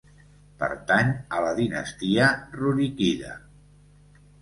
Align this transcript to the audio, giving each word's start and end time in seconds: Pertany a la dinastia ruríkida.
Pertany 0.63 1.11
a 1.37 1.45
la 1.47 1.53
dinastia 1.61 2.33
ruríkida. 2.59 3.39